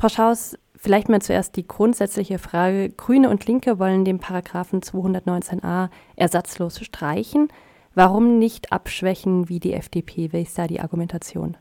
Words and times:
Frau 0.00 0.08
Schaus, 0.08 0.58
vielleicht 0.76 1.10
mal 1.10 1.20
zuerst 1.20 1.58
die 1.58 1.68
grundsätzliche 1.68 2.38
Frage. 2.38 2.88
Grüne 2.88 3.28
und 3.28 3.46
Linke 3.46 3.78
wollen 3.78 4.06
den 4.06 4.18
Paragraphen 4.18 4.80
219a 4.80 5.90
ersatzlos 6.16 6.82
streichen. 6.82 7.48
Warum 7.94 8.38
nicht 8.38 8.72
abschwächen 8.72 9.50
wie 9.50 9.60
die 9.60 9.74
FDP? 9.74 10.30
Ist 10.32 10.58
da 10.58 10.66
die 10.66 10.80
Argumentation? 10.80 11.58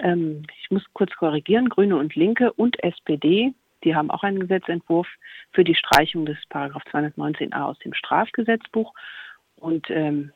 Ähm, 0.00 0.42
ich 0.60 0.70
muss 0.70 0.84
kurz 0.92 1.10
korrigieren. 1.16 1.70
Grüne 1.70 1.96
und 1.96 2.14
Linke 2.14 2.52
und 2.52 2.78
SPD, 2.84 3.54
die 3.84 3.94
haben 3.94 4.10
auch 4.10 4.22
einen 4.22 4.40
Gesetzentwurf 4.40 5.06
für 5.52 5.64
die 5.64 5.76
Streichung 5.76 6.26
des 6.26 6.36
Paragraph 6.50 6.82
219a 6.92 7.62
aus 7.62 7.78
dem 7.78 7.94
Strafgesetzbuch. 7.94 8.92
Und 9.56 9.88
ähm, 9.88 10.32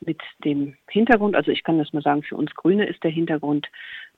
mit 0.00 0.20
dem 0.44 0.76
Hintergrund, 0.88 1.34
also 1.34 1.50
ich 1.50 1.64
kann 1.64 1.78
das 1.78 1.92
mal 1.92 2.02
sagen, 2.02 2.22
für 2.22 2.36
uns 2.36 2.54
Grüne 2.54 2.86
ist 2.86 3.02
der 3.02 3.10
Hintergrund, 3.10 3.68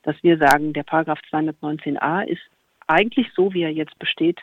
dass 0.02 0.16
wir 0.22 0.38
sagen, 0.38 0.72
der 0.72 0.82
Paragraph 0.82 1.20
219a 1.30 2.26
ist 2.26 2.42
eigentlich 2.86 3.28
so, 3.34 3.54
wie 3.54 3.62
er 3.62 3.72
jetzt 3.72 3.98
besteht, 3.98 4.40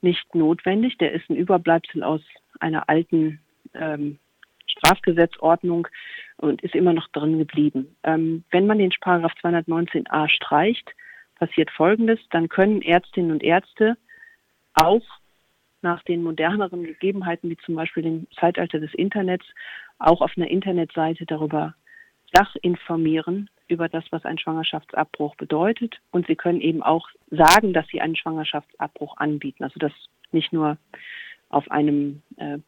nicht 0.00 0.34
notwendig. 0.34 0.98
Der 0.98 1.12
ist 1.12 1.28
ein 1.28 1.36
Überbleibsel 1.36 2.02
aus 2.02 2.22
einer 2.60 2.88
alten 2.88 3.40
ähm, 3.74 4.18
Strafgesetzordnung 4.66 5.88
und 6.38 6.62
ist 6.62 6.74
immer 6.74 6.92
noch 6.92 7.08
drin 7.08 7.38
geblieben. 7.38 7.96
Ähm, 8.02 8.44
wenn 8.50 8.66
man 8.66 8.78
den 8.78 8.92
Paragraph 9.00 9.34
219a 9.42 10.28
streicht, 10.28 10.90
passiert 11.36 11.70
Folgendes, 11.70 12.18
dann 12.30 12.48
können 12.48 12.82
Ärztinnen 12.82 13.30
und 13.30 13.42
Ärzte 13.42 13.96
auch 14.74 15.02
nach 15.82 16.02
den 16.02 16.22
moderneren 16.22 16.84
Gegebenheiten, 16.84 17.48
wie 17.48 17.56
zum 17.56 17.74
Beispiel 17.74 18.02
dem 18.02 18.26
Zeitalter 18.38 18.78
des 18.78 18.92
Internets, 18.94 19.46
auch 20.00 20.20
auf 20.20 20.32
einer 20.36 20.50
Internetseite 20.50 21.26
darüber 21.26 21.74
informieren, 22.62 23.50
über 23.68 23.88
das, 23.88 24.04
was 24.10 24.24
ein 24.24 24.38
Schwangerschaftsabbruch 24.38 25.36
bedeutet. 25.36 26.00
Und 26.10 26.26
sie 26.26 26.36
können 26.36 26.60
eben 26.60 26.82
auch 26.82 27.08
sagen, 27.30 27.72
dass 27.72 27.86
sie 27.88 28.00
einen 28.00 28.16
Schwangerschaftsabbruch 28.16 29.16
anbieten. 29.16 29.64
Also 29.64 29.78
das 29.78 29.92
nicht 30.32 30.52
nur 30.52 30.78
auf 31.48 31.70
einem, 31.70 32.22
äh, 32.36 32.58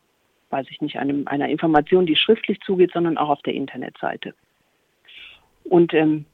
weiß 0.50 0.66
ich 0.70 0.80
nicht, 0.80 0.98
einem, 0.98 1.26
einer 1.26 1.48
Information, 1.48 2.06
die 2.06 2.16
schriftlich 2.16 2.60
zugeht, 2.60 2.92
sondern 2.92 3.18
auch 3.18 3.28
auf 3.28 3.42
der 3.42 3.54
Internetseite. 3.54 4.34
Und 5.64 5.94
ähm, 5.94 6.26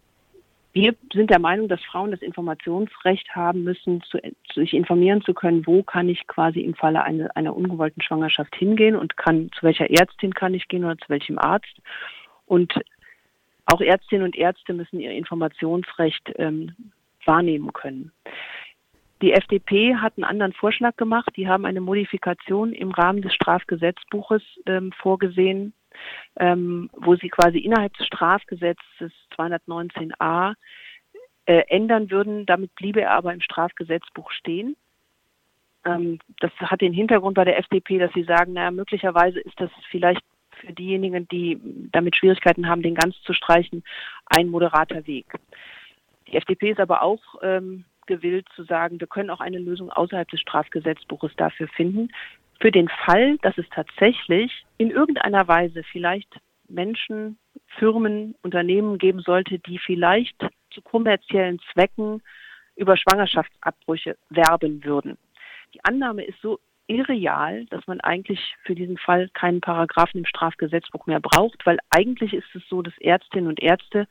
wir 0.78 0.94
sind 1.12 1.30
der 1.30 1.40
Meinung, 1.40 1.66
dass 1.66 1.82
Frauen 1.82 2.12
das 2.12 2.22
Informationsrecht 2.22 3.34
haben 3.34 3.64
müssen, 3.64 4.00
zu, 4.02 4.18
sich 4.54 4.74
informieren 4.74 5.22
zu 5.22 5.34
können, 5.34 5.66
wo 5.66 5.82
kann 5.82 6.08
ich 6.08 6.24
quasi 6.28 6.60
im 6.60 6.74
Falle 6.74 7.02
eine, 7.02 7.34
einer 7.34 7.56
ungewollten 7.56 8.00
Schwangerschaft 8.00 8.54
hingehen 8.54 8.94
und 8.94 9.16
kann, 9.16 9.50
zu 9.58 9.64
welcher 9.64 9.90
Ärztin 9.90 10.34
kann 10.34 10.54
ich 10.54 10.68
gehen 10.68 10.84
oder 10.84 10.96
zu 10.96 11.08
welchem 11.08 11.36
Arzt. 11.36 11.74
Und 12.46 12.72
auch 13.66 13.80
Ärztinnen 13.80 14.24
und 14.24 14.36
Ärzte 14.36 14.72
müssen 14.72 15.00
ihr 15.00 15.10
Informationsrecht 15.10 16.32
ähm, 16.36 16.76
wahrnehmen 17.24 17.72
können. 17.72 18.12
Die 19.20 19.32
FDP 19.32 19.96
hat 19.96 20.12
einen 20.16 20.24
anderen 20.24 20.52
Vorschlag 20.52 20.96
gemacht. 20.96 21.30
Die 21.36 21.48
haben 21.48 21.64
eine 21.64 21.80
Modifikation 21.80 22.72
im 22.72 22.92
Rahmen 22.92 23.20
des 23.20 23.34
Strafgesetzbuches 23.34 24.42
ähm, 24.66 24.92
vorgesehen, 24.92 25.72
ähm, 26.38 26.90
wo 26.92 27.16
sie 27.16 27.28
quasi 27.28 27.58
innerhalb 27.58 27.96
des 27.96 28.06
Strafgesetzes 28.06 29.12
219a 29.36 30.54
äh, 31.46 31.62
ändern 31.68 32.10
würden. 32.10 32.46
Damit 32.46 32.74
bliebe 32.74 33.00
er 33.00 33.12
aber 33.12 33.32
im 33.32 33.40
Strafgesetzbuch 33.40 34.30
stehen. 34.30 34.76
Ähm, 35.84 36.18
das 36.40 36.52
hat 36.60 36.80
den 36.80 36.92
Hintergrund 36.92 37.34
bei 37.34 37.44
der 37.44 37.58
FDP, 37.58 37.98
dass 37.98 38.12
sie 38.12 38.24
sagen, 38.24 38.52
naja, 38.52 38.70
möglicherweise 38.70 39.40
ist 39.40 39.60
das 39.60 39.70
vielleicht 39.90 40.22
für 40.60 40.72
diejenigen, 40.72 41.28
die 41.28 41.60
damit 41.92 42.16
Schwierigkeiten 42.16 42.68
haben, 42.68 42.82
den 42.82 42.94
ganz 42.94 43.20
zu 43.22 43.32
streichen, 43.32 43.84
ein 44.26 44.48
moderater 44.48 45.06
Weg. 45.06 45.26
Die 46.26 46.36
FDP 46.36 46.72
ist 46.72 46.80
aber 46.80 47.02
auch 47.02 47.20
ähm, 47.42 47.84
gewillt 48.06 48.46
zu 48.54 48.64
sagen, 48.64 49.00
wir 49.00 49.06
können 49.06 49.30
auch 49.30 49.40
eine 49.40 49.58
Lösung 49.58 49.90
außerhalb 49.90 50.28
des 50.28 50.40
Strafgesetzbuches 50.40 51.32
dafür 51.36 51.68
finden. 51.68 52.10
Für 52.60 52.72
den 52.72 52.88
Fall, 52.88 53.38
dass 53.38 53.56
es 53.56 53.68
tatsächlich 53.70 54.64
in 54.78 54.90
irgendeiner 54.90 55.46
Weise 55.46 55.82
vielleicht 55.84 56.28
Menschen, 56.68 57.38
Firmen, 57.78 58.34
Unternehmen 58.42 58.98
geben 58.98 59.20
sollte, 59.20 59.58
die 59.58 59.78
vielleicht 59.78 60.36
zu 60.70 60.82
kommerziellen 60.82 61.60
Zwecken 61.72 62.22
über 62.76 62.96
Schwangerschaftsabbrüche 62.96 64.16
werben 64.30 64.84
würden. 64.84 65.16
Die 65.74 65.84
Annahme 65.84 66.24
ist 66.24 66.40
so 66.40 66.58
irreal, 66.88 67.66
dass 67.66 67.86
man 67.86 68.00
eigentlich 68.00 68.40
für 68.64 68.74
diesen 68.74 68.96
Fall 68.96 69.28
keinen 69.34 69.60
Paragraphen 69.60 70.18
im 70.18 70.26
Strafgesetzbuch 70.26 71.06
mehr 71.06 71.20
braucht, 71.20 71.64
weil 71.66 71.78
eigentlich 71.90 72.32
ist 72.32 72.54
es 72.54 72.62
so, 72.68 72.82
dass 72.82 72.96
Ärztinnen 72.98 73.48
und 73.48 73.60
Ärzte 73.60 74.08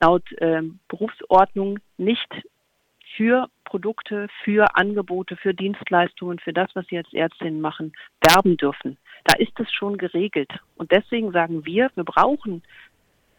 laut 0.00 0.24
ähm, 0.38 0.80
Berufsordnung 0.88 1.78
nicht 1.98 2.28
für 3.16 3.48
Produkte, 3.64 4.28
für 4.42 4.76
Angebote, 4.76 5.36
für 5.36 5.54
Dienstleistungen, 5.54 6.38
für 6.38 6.52
das, 6.52 6.70
was 6.74 6.86
sie 6.86 6.98
als 6.98 7.12
Ärztinnen 7.12 7.60
machen, 7.60 7.92
werben 8.20 8.56
dürfen. 8.56 8.96
Da 9.24 9.38
ist 9.38 9.58
es 9.58 9.72
schon 9.72 9.98
geregelt. 9.98 10.52
Und 10.76 10.90
deswegen 10.90 11.32
sagen 11.32 11.64
wir, 11.64 11.90
wir 11.94 12.04
brauchen 12.04 12.62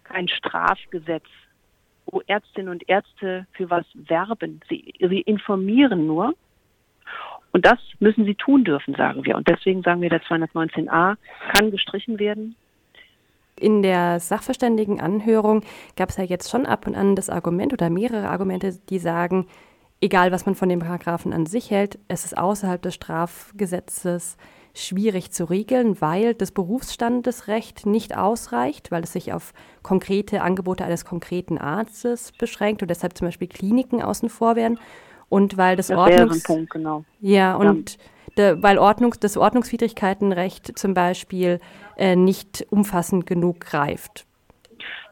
kein 0.04 0.28
Strafgesetz, 0.28 1.26
wo 2.06 2.22
Ärztinnen 2.28 2.70
und 2.70 2.88
Ärzte 2.90 3.48
für 3.54 3.70
was 3.70 3.86
werben. 3.94 4.62
Sie, 4.70 4.94
sie 5.00 5.22
informieren 5.22 6.08
nur 6.08 6.34
und 7.52 7.66
das 7.66 7.80
müssen 8.00 8.26
sie 8.26 8.36
tun 8.36 8.66
dürfen, 8.66 8.96
sagen 8.96 9.26
wir. 9.26 9.38
Und 9.38 9.48
deswegen 9.48 9.82
sagen 9.82 10.02
wir, 10.02 10.10
der 10.10 10.22
219a 10.24 11.16
kann 11.54 11.72
gestrichen 11.72 12.20
werden. 12.20 12.56
In 13.58 13.82
der 13.82 14.20
Sachverständigenanhörung 14.20 15.62
gab 15.96 16.10
es 16.10 16.18
ja 16.18 16.24
jetzt 16.24 16.50
schon 16.50 16.66
ab 16.66 16.88
und 16.88 16.96
an 16.96 17.16
das 17.16 17.30
Argument 17.30 17.72
oder 17.72 17.90
mehrere 17.90 18.30
Argumente, 18.30 18.78
die 18.90 19.00
sagen, 19.00 19.48
egal 20.02 20.32
was 20.32 20.46
man 20.46 20.56
von 20.56 20.70
dem 20.70 20.80
Paragraphen 20.80 21.32
an 21.34 21.46
sich 21.46 21.72
hält, 21.72 21.98
es 22.08 22.26
ist 22.26 22.38
außerhalb 22.38 22.82
des 22.82 22.96
Strafgesetzes 22.96 24.38
schwierig 24.74 25.32
zu 25.32 25.46
regeln, 25.46 26.02
weil 26.02 26.34
das 26.34 26.52
Berufsstandesrecht 26.52 27.86
nicht 27.86 28.18
ausreicht, 28.18 28.92
weil 28.92 29.04
es 29.04 29.14
sich 29.14 29.32
auf 29.32 29.54
konkrete 29.84 30.42
Angebote 30.42 30.84
eines 30.84 31.06
konkreten 31.06 31.58
Arztes 31.58 32.34
beschränkt 32.34 32.82
und 32.82 32.90
deshalb 32.90 33.18
zum 33.18 33.28
Beispiel 33.28 33.48
Kliniken 33.48 34.02
außen 34.02 34.30
vor 34.30 34.58
wären 34.58 34.78
und 35.30 35.58
weil 35.58 35.78
das, 35.78 35.88
das 35.88 35.98
Ordnungs 35.98 36.44
Punkt, 36.44 36.72
genau. 36.72 37.06
Ja, 37.22 37.56
und 37.56 37.92
ja. 37.92 37.98
De, 38.38 38.62
weil 38.62 38.78
Ordnungs 38.78 39.20
das 39.20 39.38
Ordnungswidrigkeitenrecht 39.38 40.78
zum 40.78 40.94
Beispiel 40.94 41.60
äh, 41.98 42.16
nicht 42.16 42.66
umfassend 42.70 43.26
genug 43.26 43.62
greift. 43.62 44.26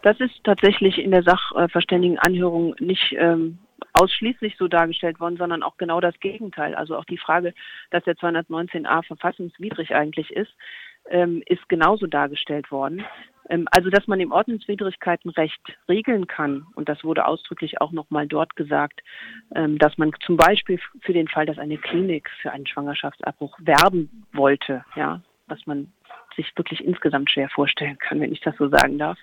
Das 0.02 0.20
ist 0.20 0.44
tatsächlich 0.44 0.98
in 0.98 1.12
der 1.12 1.24
Sachverständigenanhörung 1.24 2.76
nicht 2.80 3.16
ähm, 3.18 3.60
ausschließlich 3.94 4.58
so 4.58 4.68
dargestellt 4.68 5.20
worden, 5.20 5.38
sondern 5.38 5.64
auch 5.64 5.78
genau 5.78 6.02
das 6.02 6.20
Gegenteil. 6.20 6.76
Also 6.76 6.98
auch 6.98 7.06
die 7.06 7.18
Frage, 7.18 7.54
dass 7.92 8.04
der 8.04 8.16
219a 8.16 9.04
verfassungswidrig 9.06 9.96
eigentlich 9.96 10.32
ist, 10.32 10.52
ähm, 11.10 11.44
ist 11.46 11.68
genauso 11.70 12.08
dargestellt 12.08 12.72
worden. 12.72 13.06
Ähm, 13.50 13.68
also, 13.72 13.90
dass 13.90 14.08
man 14.08 14.20
im 14.20 14.32
Ordnungswidrigkeitenrecht 14.32 15.62
regeln 15.90 16.28
kann, 16.28 16.66
und 16.76 16.90
das 16.90 17.04
wurde 17.04 17.26
ausdrücklich 17.26 17.82
auch 17.82 17.92
nochmal 17.92 18.28
dort 18.28 18.56
gesagt, 18.56 19.02
ähm, 19.56 19.78
dass 19.78 19.98
man 19.98 20.12
zum 20.26 20.38
Beispiel 20.38 20.80
für 21.02 21.14
den 21.14 21.28
Fall, 21.28 21.46
dass 21.46 21.58
eine 21.58 21.78
Klinik 21.78 22.30
für 22.42 22.52
einen 22.52 22.68
Schwangerschaftsabbruch 22.68 23.58
werben 23.62 24.26
wollte, 24.34 24.86
ja, 24.96 25.22
was 25.48 25.66
man 25.66 25.92
sich 26.36 26.52
wirklich 26.56 26.84
insgesamt 26.84 27.30
schwer 27.30 27.50
vorstellen 27.50 27.98
kann, 28.00 28.20
wenn 28.20 28.32
ich 28.32 28.42
das 28.42 28.56
so 28.58 28.68
sagen 28.70 28.98
darf. 28.98 29.20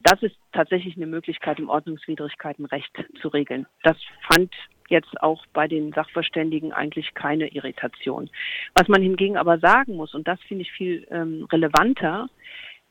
Das 0.00 0.22
ist 0.22 0.36
tatsächlich 0.52 0.96
eine 0.96 1.06
Möglichkeit, 1.06 1.58
im 1.58 1.68
Ordnungswidrigkeitenrecht 1.68 2.92
zu 3.20 3.28
regeln. 3.28 3.66
Das 3.82 3.96
fand 4.30 4.52
jetzt 4.88 5.20
auch 5.22 5.44
bei 5.52 5.66
den 5.66 5.92
Sachverständigen 5.92 6.72
eigentlich 6.72 7.14
keine 7.14 7.48
Irritation. 7.48 8.30
Was 8.74 8.88
man 8.88 9.02
hingegen 9.02 9.36
aber 9.36 9.58
sagen 9.58 9.96
muss, 9.96 10.14
und 10.14 10.28
das 10.28 10.40
finde 10.42 10.62
ich 10.62 10.72
viel 10.72 11.06
ähm, 11.10 11.46
relevanter, 11.50 12.28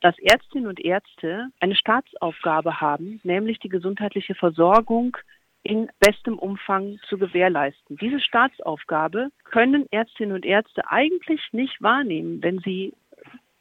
dass 0.04 0.18
Ärztinnen 0.18 0.66
und 0.66 0.84
Ärzte 0.84 1.48
eine 1.60 1.74
Staatsaufgabe 1.74 2.78
haben, 2.78 3.20
nämlich 3.24 3.58
die 3.60 3.70
gesundheitliche 3.70 4.34
Versorgung 4.34 5.16
in 5.62 5.88
bestem 5.98 6.38
Umfang 6.38 6.98
zu 7.08 7.16
gewährleisten. 7.16 7.96
Diese 7.96 8.20
Staatsaufgabe 8.20 9.30
können 9.44 9.86
Ärztinnen 9.90 10.34
und 10.34 10.44
Ärzte 10.44 10.82
eigentlich 10.90 11.40
nicht 11.52 11.80
wahrnehmen, 11.80 12.42
wenn 12.42 12.58
sie 12.58 12.92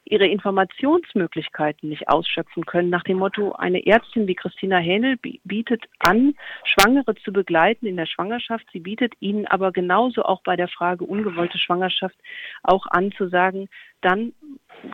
ihre 0.05 0.27
Informationsmöglichkeiten 0.27 1.89
nicht 1.89 2.09
ausschöpfen 2.09 2.65
können. 2.65 2.89
Nach 2.89 3.03
dem 3.03 3.17
Motto, 3.17 3.53
eine 3.53 3.85
Ärztin 3.85 4.27
wie 4.27 4.35
Christina 4.35 4.77
Hähnel 4.77 5.17
bietet 5.43 5.85
an, 5.99 6.35
Schwangere 6.63 7.15
zu 7.15 7.31
begleiten 7.31 7.85
in 7.85 7.97
der 7.97 8.05
Schwangerschaft. 8.05 8.65
Sie 8.73 8.79
bietet 8.79 9.13
ihnen 9.19 9.47
aber 9.47 9.71
genauso 9.71 10.23
auch 10.23 10.41
bei 10.43 10.55
der 10.55 10.67
Frage 10.67 11.05
ungewollte 11.05 11.57
Schwangerschaft 11.57 12.15
auch 12.63 12.85
an 12.87 13.11
zu 13.13 13.29
sagen, 13.29 13.69
dann 14.01 14.33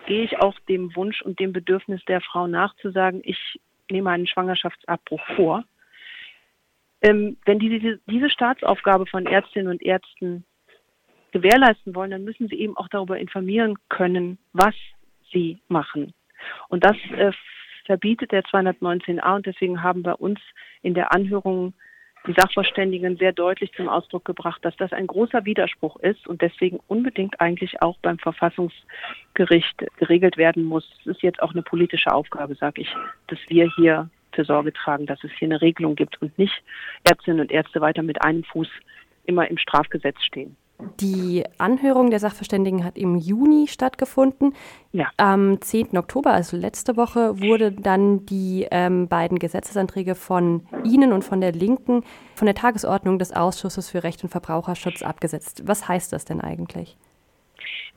gehe 0.06 0.24
ich 0.24 0.40
auch 0.40 0.58
dem 0.68 0.96
Wunsch 0.96 1.22
und 1.22 1.40
dem 1.40 1.54
Bedürfnis 1.54 2.04
der 2.06 2.22
Frau 2.22 2.48
nachzusagen, 2.48 3.22
ich 3.24 3.60
nehme 3.90 4.12
einen 4.12 4.28
Schwangerschaftsabbruch 4.28 5.22
vor. 5.36 5.64
Ähm, 7.02 7.38
wenn 7.46 7.60
die, 7.60 8.00
diese, 8.08 8.30
Staatsaufgabe 8.30 9.06
von 9.06 9.26
Ärztinnen 9.26 9.72
und 9.72 9.82
Ärzten 9.82 10.44
gewährleisten 11.32 11.96
wollen, 11.96 12.12
dann 12.12 12.24
müssen 12.24 12.48
sie 12.48 12.60
eben 12.60 12.76
auch 12.76 12.90
darüber 12.90 13.18
informieren 13.18 13.76
können, 13.88 14.38
was 14.52 14.76
sie 15.32 15.60
machen. 15.68 16.14
Und 16.70 16.84
das 16.86 16.96
äh, 17.16 17.32
verbietet 17.86 18.32
der 18.32 18.44
219a 18.44 19.36
und 19.36 19.46
deswegen 19.46 19.84
haben 19.84 20.04
bei 20.04 20.14
uns 20.14 20.40
in 20.82 20.94
der 20.94 21.14
Anhörung 21.14 21.74
die 22.28 22.34
Sachverständigen 22.34 23.18
sehr 23.18 23.32
deutlich 23.32 23.72
zum 23.74 23.88
Ausdruck 23.88 24.26
gebracht, 24.26 24.64
dass 24.64 24.76
das 24.78 24.92
ein 24.92 25.08
großer 25.08 25.46
Widerspruch 25.46 25.96
ist 25.98 26.28
und 26.28 26.42
deswegen 26.42 26.80
unbedingt 26.88 27.40
eigentlich 27.40 27.82
auch 27.82 27.98
beim 28.02 28.20
Verfassungsgericht 28.20 29.86
geregelt 29.98 30.38
werden 30.38 30.64
muss. 30.64 30.86
Es 31.00 31.08
ist 31.08 31.24
jetzt 31.24 31.42
auch 31.42 31.54
eine 31.54 31.62
politische 31.62 32.14
Aufgabe, 32.14 32.56
sage 32.56 32.82
ich, 32.82 32.94
dass 33.28 33.40
wir 33.48 33.72
hier 33.76 34.10
für 34.34 34.44
Sorge 34.44 34.74
tragen, 34.74 35.06
dass 35.06 35.24
es 35.24 35.32
hier 35.40 35.48
eine 35.48 35.62
Regelung 35.62 35.96
gibt 35.96 36.22
und 36.22 36.38
nicht 36.38 36.62
Ärztinnen 37.10 37.40
und 37.40 37.52
Ärzte 37.52 37.82
weiter 37.82 38.04
mit 38.04 38.22
einem 38.22 38.44
Fuß 38.44 38.70
immer 39.26 39.50
im 39.50 39.58
Strafgesetz 39.58 40.22
stehen. 40.24 40.56
Die 41.02 41.44
Anhörung 41.58 42.10
der 42.10 42.20
Sachverständigen 42.20 42.86
hat 42.86 42.98
im 42.98 43.18
Juni 43.18 43.68
stattgefunden. 43.68 44.54
Ja. 44.94 45.10
Am 45.18 45.60
10. 45.60 45.98
Oktober, 45.98 46.32
also 46.32 46.56
letzte 46.56 46.96
Woche, 46.96 47.42
wurde 47.42 47.74
dann 47.74 48.26
die 48.26 48.66
ähm, 48.72 49.10
beiden 49.10 49.40
Gesetzesanträge 49.40 50.16
von 50.16 50.66
Ihnen 50.86 51.12
und 51.12 51.24
von 51.24 51.42
der 51.42 51.52
Linken 51.52 52.04
von 52.36 52.46
der 52.46 52.56
Tagesordnung 52.56 53.20
des 53.20 53.34
Ausschusses 53.34 53.90
für 53.90 54.04
Recht 54.04 54.24
und 54.24 54.30
Verbraucherschutz 54.30 55.02
abgesetzt. 55.02 55.64
Was 55.66 55.90
heißt 55.90 56.14
das 56.14 56.24
denn 56.24 56.40
eigentlich? 56.40 56.96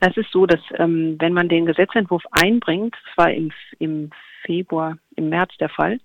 Es 0.01 0.17
ist 0.17 0.31
so, 0.31 0.45
dass 0.45 0.59
ähm, 0.75 1.15
wenn 1.19 1.31
man 1.31 1.47
den 1.47 1.65
Gesetzentwurf 1.65 2.23
einbringt, 2.31 2.95
das 3.05 3.17
war 3.17 3.31
im, 3.31 3.53
im 3.79 4.09
Februar, 4.45 4.97
im 5.15 5.29
März 5.29 5.55
der 5.57 5.69
Fall, 5.69 6.01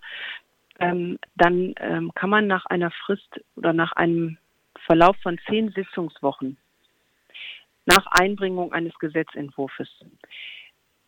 ähm, 0.79 1.19
dann 1.35 1.75
ähm, 1.81 2.13
kann 2.15 2.31
man 2.31 2.47
nach 2.47 2.67
einer 2.67 2.93
Frist 2.93 3.41
oder 3.57 3.73
nach 3.73 3.91
einem 3.93 4.39
Verlauf 4.87 5.17
von 5.23 5.41
zehn 5.49 5.73
Sitzungswochen 5.73 6.57
nach 7.89 8.07
Einbringung 8.07 8.73
eines 8.73 8.97
Gesetzentwurfs. 8.99 10.05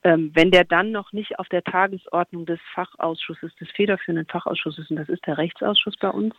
Ähm, 0.03 0.31
wenn 0.35 0.51
der 0.51 0.65
dann 0.65 0.93
noch 0.93 1.13
nicht 1.13 1.39
auf 1.39 1.49
der 1.49 1.63
Tagesordnung 1.63 2.47
des 2.47 2.59
Fachausschusses, 2.75 3.55
des 3.57 3.71
federführenden 3.73 4.27
Fachausschusses, 4.27 4.91
und 4.91 4.97
das 4.97 5.11
ist 5.11 5.27
der 5.27 5.37
Rechtsausschuss 5.37 5.97
bei 5.99 6.09
uns, 6.09 6.35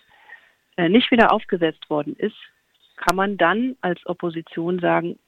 äh, 0.77 0.89
nicht 0.89 1.11
wieder 1.11 1.31
aufgesetzt 1.31 1.89
worden 1.89 2.15
ist, 2.15 2.37
kann 2.97 3.15
man 3.15 3.37
dann 3.37 3.75
als 3.81 4.03
Opposition 4.07 4.79
sagen, 4.79 5.19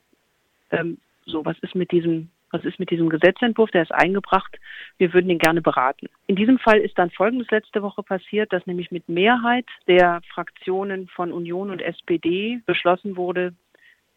ähm, 0.71 0.97
so, 1.25 1.45
was 1.45 1.57
ist 1.59 1.75
mit 1.75 1.91
diesem, 1.91 2.29
was 2.49 2.65
ist 2.65 2.79
mit 2.79 2.89
diesem 2.89 3.09
Gesetzentwurf, 3.09 3.69
der 3.69 3.83
ist 3.83 3.93
eingebracht, 3.93 4.59
wir 4.97 5.13
würden 5.13 5.29
ihn 5.29 5.39
gerne 5.39 5.61
beraten. 5.61 6.07
In 6.25 6.35
diesem 6.35 6.57
Fall 6.57 6.79
ist 6.79 6.97
dann 6.97 7.11
Folgendes 7.11 7.49
letzte 7.51 7.83
Woche 7.83 8.01
passiert, 8.01 8.51
dass 8.51 8.65
nämlich 8.65 8.91
mit 8.91 9.07
Mehrheit 9.09 9.65
der 9.87 10.21
Fraktionen 10.33 11.07
von 11.07 11.31
Union 11.31 11.69
und 11.69 11.81
SPD 11.81 12.61
beschlossen 12.65 13.15
wurde, 13.15 13.53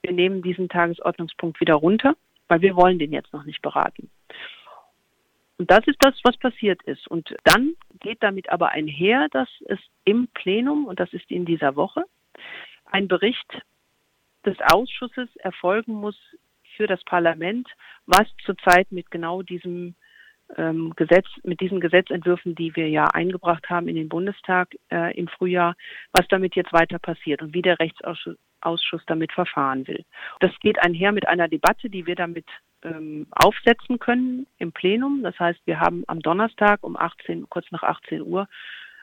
wir 0.06 0.12
nehmen 0.12 0.40
diesen 0.40 0.68
Tagesordnungspunkt 0.68 1.60
wieder 1.60 1.74
runter, 1.74 2.14
weil 2.46 2.60
wir 2.60 2.76
wollen 2.76 2.98
den 3.00 3.12
jetzt 3.12 3.32
noch 3.32 3.44
nicht 3.44 3.60
beraten. 3.60 4.08
Und 5.58 5.70
das 5.70 5.86
ist 5.86 5.96
das, 6.00 6.14
was 6.22 6.36
passiert 6.36 6.82
ist. 6.84 7.08
Und 7.08 7.34
dann 7.44 7.74
geht 7.98 8.22
damit 8.22 8.50
aber 8.50 8.70
einher, 8.70 9.28
dass 9.30 9.48
es 9.66 9.80
im 10.04 10.28
Plenum, 10.28 10.86
und 10.86 11.00
das 11.00 11.12
ist 11.12 11.28
in 11.30 11.44
dieser 11.44 11.74
Woche, 11.74 12.04
ein 12.84 13.08
Bericht 13.08 13.62
des 14.44 14.56
Ausschusses 14.60 15.34
erfolgen 15.36 15.94
muss 15.94 16.16
für 16.76 16.86
das 16.86 17.02
Parlament, 17.04 17.68
was 18.04 18.28
zurzeit 18.44 18.92
mit 18.92 19.10
genau 19.10 19.42
diesem 19.42 19.96
ähm, 20.56 20.92
Gesetz, 20.94 21.26
mit 21.42 21.60
diesen 21.60 21.80
Gesetzentwürfen, 21.80 22.54
die 22.54 22.76
wir 22.76 22.88
ja 22.88 23.06
eingebracht 23.06 23.68
haben 23.68 23.88
in 23.88 23.96
den 23.96 24.08
Bundestag 24.08 24.76
äh, 24.92 25.16
im 25.18 25.26
Frühjahr, 25.26 25.74
was 26.12 26.28
damit 26.28 26.54
jetzt 26.54 26.72
weiter 26.72 27.00
passiert 27.00 27.42
und 27.42 27.54
wie 27.54 27.62
der 27.62 27.80
Rechtsausschuss 27.80 28.36
Ausschuss 28.60 29.02
damit 29.06 29.32
verfahren 29.32 29.86
will. 29.86 30.04
Das 30.40 30.52
geht 30.60 30.78
einher 30.82 31.12
mit 31.12 31.28
einer 31.28 31.48
Debatte, 31.48 31.90
die 31.90 32.06
wir 32.06 32.14
damit 32.14 32.46
ähm, 32.82 33.26
aufsetzen 33.30 33.98
können 33.98 34.46
im 34.58 34.72
Plenum. 34.72 35.22
Das 35.22 35.38
heißt, 35.38 35.60
wir 35.66 35.80
haben 35.80 36.04
am 36.06 36.20
Donnerstag 36.20 36.82
um 36.82 36.96
18, 36.96 37.48
kurz 37.48 37.66
nach 37.70 37.82
18 37.82 38.22
Uhr 38.22 38.48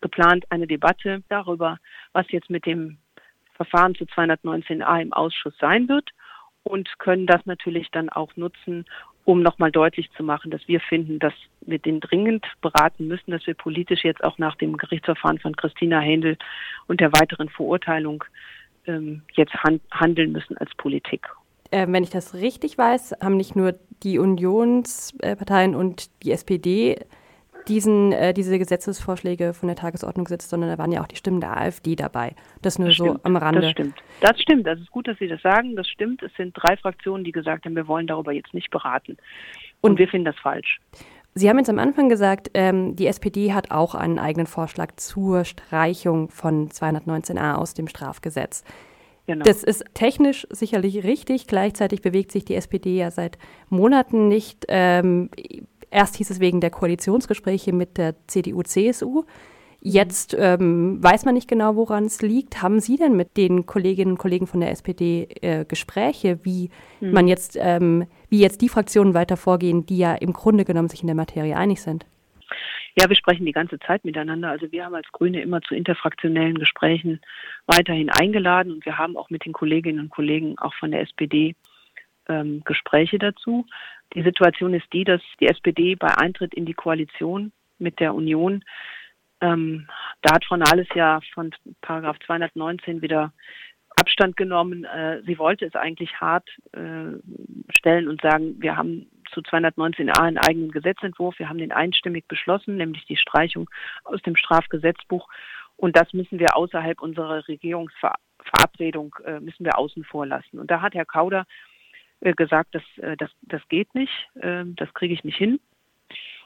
geplant 0.02 0.46
eine 0.50 0.68
Debatte 0.68 1.24
darüber, 1.30 1.78
was 2.12 2.30
jetzt 2.30 2.50
mit 2.50 2.66
dem 2.66 2.98
Verfahren 3.54 3.96
zu 3.96 4.06
219a 4.06 5.02
im 5.02 5.14
Ausschuss 5.14 5.54
sein 5.60 5.88
wird 5.88 6.10
und 6.64 6.98
können 7.00 7.26
das 7.26 7.46
natürlich 7.46 7.90
dann 7.92 8.10
auch 8.10 8.36
nutzen, 8.36 8.86
um 9.26 9.42
nochmal 9.42 9.72
deutlich 9.72 10.12
zu 10.18 10.24
machen, 10.24 10.52
dass 10.52 10.68
wir 10.68 10.82
finden, 10.82 11.20
dass 11.20 11.34
wir 11.62 11.80
den 11.80 12.00
dringend 12.02 12.46
beraten 12.62 13.08
müssen, 13.08 13.32
dass 13.32 13.48
wir 13.48 13.54
politisch 13.54 14.04
jetzt 14.04 14.24
auch 14.24 14.38
nach 14.38 14.56
dem 14.56 14.76
Gerichtsverfahren 14.76 15.40
von 15.40 15.56
Christina 15.56 16.00
Händel 16.00 16.38
und 16.88 17.00
der 17.00 17.14
weiteren 17.14 17.50
Verurteilung 17.50 18.24
ähm, 18.88 19.24
jetzt 19.34 19.54
han 19.64 19.80
handeln 19.92 20.32
müssen 20.32 20.58
als 20.58 20.72
Politik. 20.76 21.28
Äh, 21.72 21.88
wenn 21.90 22.04
ich 22.04 22.10
das 22.10 22.36
richtig 22.36 22.78
weiß, 22.78 23.16
haben 23.22 23.38
nicht 23.38 23.56
nur 23.56 23.76
die 24.04 24.20
Unionsparteien 24.20 25.76
und 25.76 26.10
die 26.24 26.32
SPD 26.32 26.98
diesen, 27.68 28.12
äh, 28.12 28.34
diese 28.34 28.60
Gesetzesvorschläge 28.60 29.54
von 29.54 29.68
der 29.68 29.76
Tagesordnung 29.76 30.26
gesetzt, 30.26 30.50
sondern 30.50 30.70
da 30.70 30.78
waren 30.78 30.92
ja 30.92 31.02
auch 31.02 31.08
die 31.08 31.16
Stimmen 31.16 31.42
der 31.42 31.58
AfD 31.58 31.96
dabei. 31.96 32.36
Das 32.62 32.78
nur 32.78 32.90
das 32.90 32.98
so 32.98 33.20
am 33.24 33.36
Rande. 33.36 33.62
Das 33.62 33.72
stimmt. 33.72 33.96
Das 34.22 34.42
stimmt. 34.42 34.68
Das 34.68 34.80
ist 34.80 34.92
gut, 34.92 35.08
dass 35.08 35.18
Sie 35.18 35.28
das 35.28 35.42
sagen. 35.42 35.76
Das 35.76 35.88
stimmt. 35.88 36.22
Es 36.24 36.32
sind 36.36 36.54
drei 36.54 36.78
Fraktionen, 36.78 37.24
die 37.24 37.32
gesagt 37.32 37.66
haben, 37.66 37.76
wir 37.76 37.88
wollen 37.88 38.08
darüber 38.08 38.32
jetzt 38.32 38.54
nicht 38.54 38.70
beraten. 38.70 39.18
Und, 39.82 39.92
und 39.92 40.00
wir 40.00 40.08
finden 40.08 40.26
das 40.26 40.36
falsch. 40.38 40.80
Sie 41.36 41.50
haben 41.50 41.58
jetzt 41.58 41.70
am 41.70 41.80
Anfang 41.80 42.10
gesagt, 42.10 42.52
ähm, 42.54 42.96
die 42.96 43.08
SPD 43.08 43.54
hat 43.54 43.72
auch 43.72 43.96
einen 43.96 44.20
eigenen 44.20 44.46
Vorschlag 44.46 44.96
zur 44.98 45.46
Streichung 45.46 46.30
von 46.30 46.70
219a 46.70 47.56
aus 47.56 47.74
dem 47.74 47.88
Strafgesetz. 47.88 48.64
Genau. 49.26 49.44
Das 49.46 49.64
ist 49.64 49.84
technisch 49.94 50.46
sicherlich 50.50 51.04
richtig. 51.04 51.48
Gleichzeitig 51.48 52.02
bewegt 52.02 52.32
sich 52.32 52.46
die 52.46 52.56
SPD 52.56 52.98
ja 52.98 53.10
seit 53.10 53.38
Monaten 53.70 54.28
nicht. 54.28 54.66
Ähm, 54.68 55.30
erst 55.90 56.18
hieß 56.18 56.30
es 56.30 56.40
wegen 56.40 56.60
der 56.62 56.72
Koalitionsgespräche 56.72 57.74
mit 57.74 57.98
der 57.98 58.16
CDU-CSU. 58.28 59.24
Jetzt 59.86 60.34
ähm, 60.40 61.04
weiß 61.04 61.26
man 61.26 61.34
nicht 61.34 61.50
genau, 61.50 61.76
woran 61.76 62.06
es 62.06 62.22
liegt. 62.22 62.62
Haben 62.62 62.80
Sie 62.80 62.96
denn 62.96 63.18
mit 63.18 63.36
den 63.36 63.66
Kolleginnen 63.66 64.12
und 64.12 64.18
Kollegen 64.18 64.48
von 64.48 64.62
der 64.62 64.72
SPD 64.72 65.28
äh, 65.42 65.66
Gespräche, 65.66 66.40
wie 66.44 66.70
mhm. 67.02 67.12
man 67.12 67.28
jetzt, 67.28 67.58
ähm, 67.60 68.08
wie 68.30 68.40
jetzt 68.40 68.62
die 68.62 68.70
Fraktionen 68.70 69.14
weiter 69.14 69.36
vorgehen, 69.36 69.86
die 69.86 69.98
ja 69.98 70.16
im 70.16 70.32
Grunde 70.32 70.64
genommen 70.64 70.88
sich 70.88 71.02
in 71.02 71.08
der 71.08 71.18
Materie 71.18 71.58
einig 71.58 71.82
sind? 71.82 72.06
Ja, 72.98 73.10
wir 73.10 73.18
sprechen 73.18 73.46
die 73.46 73.52
ganze 73.52 73.78
Zeit 73.80 74.06
miteinander. 74.06 74.52
Also 74.52 74.72
wir 74.72 74.86
haben 74.86 74.96
als 74.96 75.12
Grüne 75.12 75.42
immer 75.42 75.62
zu 75.62 75.76
interfraktionellen 75.76 76.60
Gesprächen 76.60 77.20
weiterhin 77.66 78.10
eingeladen 78.10 78.72
und 78.72 78.86
wir 78.86 78.98
haben 78.98 79.18
auch 79.18 79.30
mit 79.30 79.44
den 79.44 79.52
Kolleginnen 79.52 80.00
und 80.00 80.12
Kollegen 80.12 80.58
auch 80.60 80.74
von 80.76 80.92
der 80.92 81.02
SPD 81.02 81.56
ähm, 82.30 82.62
Gespräche 82.64 83.20
dazu. 83.20 83.66
Die 84.16 84.24
Situation 84.24 84.74
ist 84.76 84.86
die, 84.94 85.04
dass 85.04 85.22
die 85.42 85.48
SPD 85.48 85.96
bei 85.96 86.18
Eintritt 86.18 86.54
in 86.54 86.66
die 86.66 86.74
Koalition 86.74 87.52
mit 87.80 88.00
der 88.00 88.16
Union 88.16 88.64
ähm, 89.44 89.88
da 90.22 90.36
hat 90.36 90.46
Frau 90.46 90.56
Nahles 90.56 90.88
ja 90.96 91.20
von 91.34 91.54
Paragraph 91.82 92.18
219 92.26 93.02
wieder 93.02 93.34
Abstand 93.96 94.38
genommen. 94.38 94.86
Äh, 94.86 95.22
sie 95.26 95.38
wollte 95.38 95.66
es 95.66 95.76
eigentlich 95.76 96.20
hart 96.20 96.50
äh, 96.72 97.20
stellen 97.70 98.08
und 98.08 98.22
sagen, 98.22 98.56
wir 98.62 98.78
haben 98.78 99.10
zu 99.34 99.42
219a 99.42 100.20
einen 100.20 100.38
eigenen 100.38 100.72
Gesetzentwurf. 100.72 101.38
Wir 101.40 101.50
haben 101.50 101.58
den 101.58 101.72
einstimmig 101.74 102.28
beschlossen, 102.28 102.78
nämlich 102.78 103.06
die 103.06 103.18
Streichung 103.18 103.70
aus 104.06 104.22
dem 104.22 104.36
Strafgesetzbuch. 104.36 105.28
Und 105.76 105.98
das 105.98 106.14
müssen 106.14 106.40
wir 106.40 106.56
außerhalb 106.56 107.02
unserer 107.02 107.46
Regierungsverabredung, 107.48 109.16
äh, 109.26 109.40
müssen 109.42 109.66
wir 109.66 109.78
außen 109.78 110.06
vor 110.06 110.26
lassen. 110.26 110.60
Und 110.60 110.72
da 110.72 110.82
hat 110.82 110.94
Herr 110.94 111.06
Kauder 111.06 111.46
äh, 112.22 112.34
gesagt, 112.34 112.76
dass, 112.76 112.84
äh, 112.98 113.18
das, 113.18 113.32
das 113.42 113.62
geht 113.68 113.94
nicht, 113.94 114.30
äh, 114.36 114.64
das 114.66 114.94
kriege 114.94 115.14
ich 115.14 115.26
nicht 115.26 115.38
hin. 115.38 115.60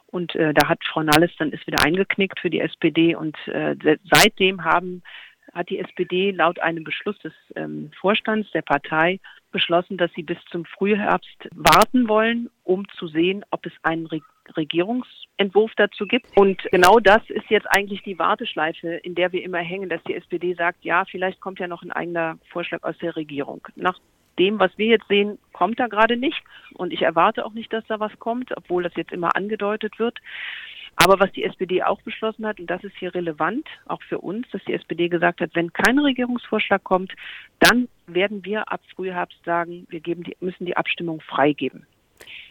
Und 0.08 0.36
äh, 0.36 0.54
da 0.54 0.70
hat 0.70 0.80
Frau 0.86 1.04
Nalles 1.04 1.32
dann 1.38 1.52
ist 1.52 1.68
wieder 1.68 1.84
eingeknickt 1.84 2.40
für 2.40 2.50
die 2.50 2.62
SPD 2.62 3.16
und 3.16 3.38
äh, 3.48 3.76
seitdem 4.10 4.64
haben 4.64 5.04
hat 5.54 5.70
die 5.70 5.80
SPD 5.80 6.32
laut 6.32 6.60
einem 6.60 6.84
Beschluss 6.84 7.18
des 7.20 7.34
ähm, 7.56 7.92
Vorstands 8.00 8.50
der 8.52 8.62
Partei 8.62 9.20
beschlossen, 9.52 9.98
dass 9.98 10.12
sie 10.14 10.24
bis 10.24 10.38
zum 10.52 10.66
Frühherbst 10.66 11.50
warten 11.56 12.08
wollen, 12.08 12.50
um 12.64 12.88
zu 13.00 13.08
sehen, 13.08 13.44
ob 13.52 13.66
es 13.66 13.74
einen 13.84 14.06
Re 14.08 14.22
Regierungsentwurf 14.56 15.74
dazu 15.76 16.06
gibt. 16.06 16.28
Und 16.38 16.64
genau 16.72 17.00
das 17.00 17.22
ist 17.28 17.50
jetzt 17.50 17.68
eigentlich 17.70 18.02
die 18.04 18.18
Warteschleife, 18.18 18.88
in 18.88 19.14
der 19.14 19.34
wir 19.34 19.44
immer 19.44 19.58
hängen, 19.58 19.90
dass 19.90 20.02
die 20.04 20.14
SPD 20.14 20.54
sagt, 20.54 20.86
ja, 20.86 21.04
vielleicht 21.04 21.42
kommt 21.42 21.60
ja 21.60 21.68
noch 21.68 21.84
ein 21.84 21.92
eigener 21.92 22.38
Vorschlag 22.50 22.82
aus 22.84 22.98
der 23.00 23.18
Regierung. 23.18 23.68
Nach 23.76 24.00
dem, 24.40 24.58
was 24.58 24.72
wir 24.78 24.86
jetzt 24.86 25.08
sehen, 25.10 25.38
kommt 25.58 25.80
da 25.80 25.88
gerade 25.88 26.18
nicht. 26.18 26.42
Und 26.76 26.94
ich 26.94 27.02
erwarte 27.02 27.44
auch 27.44 27.54
nicht, 27.54 27.74
dass 27.74 27.84
da 27.88 28.00
was 28.00 28.18
kommt, 28.20 28.56
obwohl 28.56 28.84
das 28.84 28.94
jetzt 28.96 29.12
immer 29.12 29.36
angedeutet 29.36 29.98
wird. 29.98 30.20
Aber 30.96 31.20
was 31.20 31.32
die 31.32 31.44
SPD 31.44 31.84
auch 31.84 32.02
beschlossen 32.02 32.46
hat, 32.46 32.60
und 32.60 32.68
das 32.68 32.84
ist 32.84 32.96
hier 32.98 33.14
relevant, 33.14 33.68
auch 33.88 34.02
für 34.04 34.20
uns, 34.20 34.48
dass 34.52 34.64
die 34.66 34.74
SPD 34.74 35.10
gesagt 35.10 35.42
hat, 35.42 35.52
wenn 35.54 35.74
kein 35.74 35.98
Regierungsvorschlag 36.00 36.84
kommt, 36.84 37.14
dann 37.60 37.88
werden 38.06 38.46
wir 38.46 38.72
ab 38.72 38.82
Frühherbst 38.96 39.44
sagen, 39.46 39.88
wir 39.90 40.00
geben 40.00 40.24
die, 40.24 40.38
müssen 40.40 40.66
die 40.66 40.78
Abstimmung 40.78 41.22
freigeben. 41.22 41.86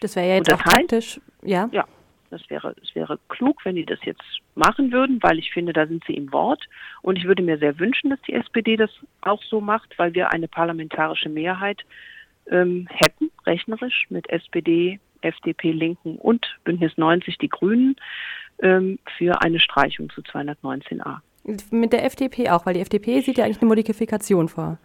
Das 0.01 0.15
wäre 0.15 0.27
ja 0.27 0.35
jetzt 0.35 0.53
auch 0.53 0.59
praktisch, 0.59 1.19
ja. 1.43 1.69
Ja, 1.71 1.85
das 2.29 2.41
wäre, 2.49 2.75
es 2.81 2.93
wäre 2.93 3.19
klug, 3.29 3.63
wenn 3.65 3.75
die 3.75 3.85
das 3.85 3.99
jetzt 4.03 4.23
machen 4.55 4.91
würden, 4.91 5.21
weil 5.21 5.39
ich 5.39 5.51
finde, 5.51 5.73
da 5.73 5.87
sind 5.87 6.03
sie 6.05 6.13
im 6.13 6.31
Wort. 6.33 6.63
Und 7.01 7.17
ich 7.17 7.25
würde 7.25 7.43
mir 7.43 7.57
sehr 7.57 7.79
wünschen, 7.79 8.09
dass 8.09 8.21
die 8.21 8.33
SPD 8.33 8.75
das 8.75 8.91
auch 9.21 9.43
so 9.43 9.61
macht, 9.61 9.97
weil 9.97 10.13
wir 10.13 10.31
eine 10.31 10.47
parlamentarische 10.47 11.29
Mehrheit 11.29 11.83
ähm, 12.51 12.87
hätten, 12.89 13.31
rechnerisch, 13.45 14.07
mit 14.09 14.29
SPD, 14.29 14.99
FDP, 15.21 15.71
Linken 15.71 16.17
und 16.17 16.45
Bündnis 16.63 16.93
90, 16.97 17.37
die 17.37 17.49
Grünen, 17.49 17.95
ähm, 18.61 18.99
für 19.17 19.41
eine 19.41 19.59
Streichung 19.59 20.09
zu 20.09 20.21
219a. 20.21 21.19
Mit 21.71 21.93
der 21.93 22.03
FDP 22.05 22.49
auch, 22.49 22.65
weil 22.65 22.73
die 22.73 22.81
FDP 22.81 23.21
sieht 23.21 23.37
ja 23.37 23.45
eigentlich 23.45 23.61
eine 23.61 23.69
Modifikation 23.69 24.49
vor. 24.49 24.77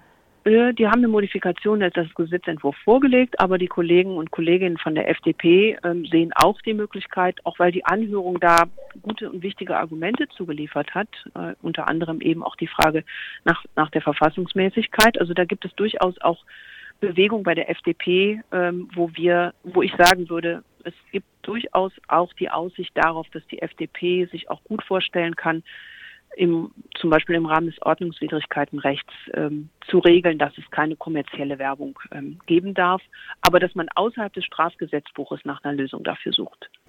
Äh, 0.45 0.75
die 0.75 0.87
haben 0.87 0.99
eine 0.99 1.09
Modifikation 1.09 1.81
des 1.81 2.15
Gesetzentwurf 2.15 2.77
vorgelegt, 2.85 3.41
aber 3.41 3.59
die 3.59 3.69
Kollegen 3.69 4.17
und 4.17 4.31
Kolleginnen 4.31 4.79
von 4.79 4.95
der 4.95 5.09
FDP 5.09 5.79
ähm, 5.85 6.05
sehen 6.07 6.33
auch 6.35 6.61
die 6.63 6.75
Möglichkeit, 6.75 7.39
auch 7.45 7.59
weil 7.59 7.73
die 7.73 7.85
Anhörung 7.85 8.41
da 8.41 8.65
gute 9.03 9.31
und 9.31 9.43
wichtige 9.43 9.77
Argumente 9.77 10.29
zugeliefert 10.29 10.95
hat, 10.95 11.09
äh, 11.35 11.55
unter 11.63 11.89
anderem 11.89 12.21
eben 12.21 12.43
auch 12.43 12.57
die 12.57 12.67
Frage 12.67 13.05
nach, 13.45 13.65
nach 13.77 13.91
der 13.91 14.03
Verfassungsmäßigkeit. 14.03 15.19
Also 15.21 15.35
da 15.35 15.45
gibt 15.45 15.65
es 15.65 15.75
durchaus 15.75 16.21
auch 16.21 16.45
Bewegung 17.03 17.43
bei 17.43 17.55
der 17.55 17.69
FDP, 17.69 18.41
ähm, 18.53 18.89
wo 18.95 19.11
wir, 19.15 19.55
wo 19.65 19.83
ich 19.83 19.93
sagen 19.97 20.31
würde, 20.31 20.63
es 20.85 20.95
gibt 21.11 21.27
durchaus 21.43 21.93
auch 22.07 22.33
die 22.35 22.49
Aussicht 22.49 22.93
darauf, 22.95 23.29
dass 23.31 23.45
die 23.49 23.61
FDP 23.61 24.27
sich 24.27 24.49
auch 24.49 24.63
gut 24.63 24.85
vorstellen 24.85 25.35
kann, 25.35 25.65
im, 26.37 26.71
zum 26.95 27.11
Beispiel 27.11 27.35
im 27.35 27.47
Rahmen 27.47 27.67
des 27.67 27.83
Ordnungswidrigkeitenrechts 27.83 29.13
ähm, 29.35 29.69
zu 29.89 29.99
regeln, 29.99 30.39
dass 30.39 30.57
es 30.57 30.71
keine 30.71 30.95
kommerzielle 30.95 31.59
Werbung 31.59 31.99
ähm, 32.13 32.39
geben 32.47 32.73
darf, 32.73 33.03
aber 33.41 33.59
dass 33.59 33.75
man 33.75 33.89
außerhalb 33.97 34.33
des 34.33 34.45
Strafgesetzbuches 34.45 35.41
nach 35.45 35.63
einer 35.65 35.75
Lösung 35.75 36.05
dafür 36.05 36.33
sucht. 36.33 36.71